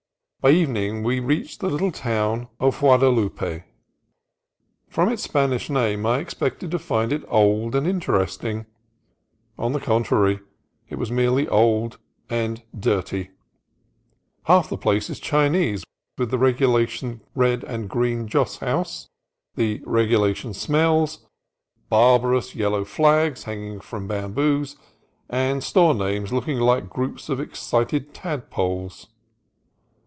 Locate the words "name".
5.69-6.03